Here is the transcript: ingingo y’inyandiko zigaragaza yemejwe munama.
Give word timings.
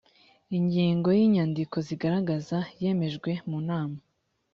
ingingo 0.57 1.07
y’inyandiko 1.17 1.75
zigaragaza 1.87 2.57
yemejwe 2.81 3.31
munama. 3.49 3.99